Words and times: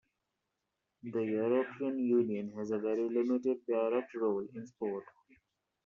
The 1.03 1.11
European 1.21 1.99
Union 1.99 2.53
has 2.57 2.71
a 2.71 2.79
very 2.79 3.07
limited 3.07 3.63
direct 3.67 4.15
role 4.15 4.47
in 4.55 4.65
sport. 4.65 5.05